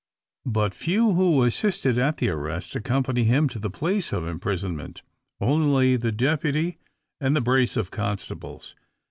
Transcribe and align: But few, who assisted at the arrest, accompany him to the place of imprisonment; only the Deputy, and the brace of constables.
But 0.47 0.73
few, 0.73 1.13
who 1.13 1.43
assisted 1.43 1.99
at 1.99 2.17
the 2.17 2.29
arrest, 2.29 2.75
accompany 2.75 3.23
him 3.23 3.47
to 3.49 3.59
the 3.59 3.69
place 3.69 4.11
of 4.11 4.25
imprisonment; 4.27 5.03
only 5.39 5.95
the 5.95 6.11
Deputy, 6.11 6.79
and 7.19 7.35
the 7.35 7.39
brace 7.39 7.77
of 7.77 7.91
constables. 7.91 8.73